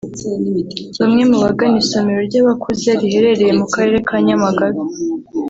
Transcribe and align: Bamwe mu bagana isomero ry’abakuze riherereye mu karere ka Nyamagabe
Bamwe 0.99 1.23
mu 1.29 1.37
bagana 1.43 1.75
isomero 1.83 2.19
ry’abakuze 2.29 2.89
riherereye 3.01 3.53
mu 3.59 3.65
karere 3.73 3.97
ka 4.07 4.15
Nyamagabe 4.25 4.81